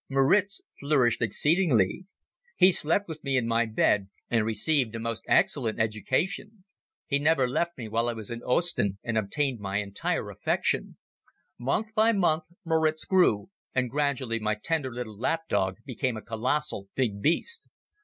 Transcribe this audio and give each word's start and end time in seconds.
Moritz 0.09 0.61
flourished 0.79 1.21
exceedingly. 1.21 2.07
He 2.55 2.71
slept 2.71 3.07
with 3.07 3.23
me 3.23 3.37
in 3.37 3.45
my 3.47 3.67
bed 3.67 4.09
and 4.31 4.43
received 4.47 4.95
a 4.95 4.99
most 4.99 5.23
excellent 5.27 5.79
education. 5.79 6.63
He 7.05 7.19
never 7.19 7.47
left 7.47 7.77
me 7.77 7.87
while 7.87 8.09
I 8.09 8.13
was 8.13 8.31
in 8.31 8.41
Ostend 8.41 8.97
and 9.03 9.15
obtained 9.15 9.59
my 9.59 9.77
entire 9.77 10.31
affection. 10.31 10.97
Month 11.59 11.93
by 11.93 12.13
month 12.13 12.45
Moritz 12.65 13.05
grew, 13.05 13.51
and 13.75 13.91
gradually 13.91 14.39
my 14.39 14.55
tender 14.55 14.91
little 14.91 15.19
lap 15.19 15.41
dog 15.47 15.77
became 15.85 16.17
a 16.17 16.23
colossal, 16.23 16.87
big 16.95 17.21
beast. 17.21 17.69